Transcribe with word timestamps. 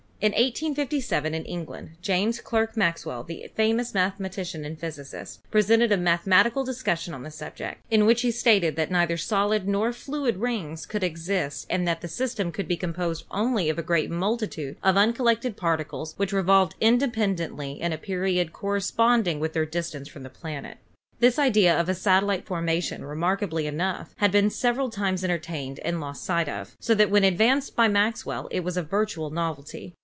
In 0.21 0.33
1857, 0.33 1.33
in 1.33 1.43
England, 1.45 1.89
James 2.03 2.41
Clerk 2.41 2.77
Maxwell, 2.77 3.23
the 3.23 3.49
famous 3.55 3.95
mathematician 3.95 4.63
and 4.63 4.79
physicist, 4.79 5.41
presented 5.49 5.91
a 5.91 5.97
mathe 5.97 6.25
matical 6.27 6.63
discussion 6.63 7.15
of 7.15 7.23
the 7.23 7.31
subject, 7.31 7.81
in 7.89 8.05
which 8.05 8.21
he 8.21 8.29
stated 8.29 8.75
that 8.75 8.91
neither 8.91 9.17
solid 9.17 9.67
nor 9.67 9.91
fluid 9.91 10.37
rings 10.37 10.85
could 10.85 11.03
exist 11.03 11.65
and 11.71 11.87
that 11.87 12.01
the 12.01 12.07
sys 12.07 12.35
tem 12.35 12.51
could 12.51 12.67
be 12.67 12.77
composed 12.77 13.25
only 13.31 13.67
of 13.67 13.79
a 13.79 13.81
great 13.81 14.11
multitude 14.11 14.77
of 14.83 14.93
uncol 14.93 15.25
lected 15.25 15.57
particles 15.57 16.13
which 16.17 16.31
revolved 16.31 16.75
independently 16.79 17.81
in 17.81 17.91
a 17.91 17.97
period 17.97 18.53
corresponding 18.53 19.39
with 19.39 19.53
their 19.53 19.65
distance 19.65 20.07
from 20.07 20.21
the 20.21 20.29
planet. 20.29 20.77
This 21.19 21.39
idea 21.39 21.75
of 21.75 21.89
a 21.89 21.95
satellite 21.95 22.45
formation, 22.45 23.03
remarkably 23.03 23.65
enough, 23.65 24.13
had 24.17 24.31
been 24.31 24.51
several 24.51 24.91
times 24.91 25.23
entertained 25.23 25.79
and 25.79 25.99
lost 25.99 26.23
sight 26.23 26.47
of, 26.47 26.77
so 26.79 26.93
that 26.93 27.09
when 27.09 27.23
advanced 27.23 27.75
by 27.75 27.87
Maxwell 27.87 28.47
it 28.51 28.63
was 28.63 28.77
a 28.77 28.83
virtual 28.83 29.31
novelty. 29.31 29.95